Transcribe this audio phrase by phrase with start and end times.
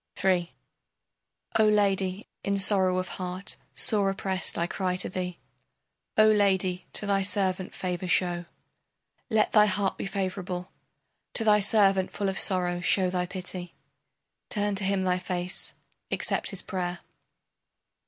[0.25, 0.51] III
[1.59, 5.37] O lady, in sorrow of heart sore oppressed I cry to thee.
[6.17, 8.45] O lady, to thy servant favor show.
[9.29, 10.71] Let thy heart be favorable,
[11.33, 13.75] To thy servant full of sorrow show thy pity,
[14.49, 15.75] Turn to him thy face,
[16.09, 17.01] accept his prayer.